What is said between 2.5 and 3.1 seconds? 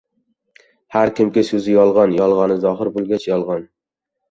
zohir